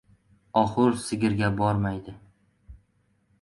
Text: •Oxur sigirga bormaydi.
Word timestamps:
•Oxur 0.61 0.95
sigirga 1.03 1.51
bormaydi. 1.61 2.17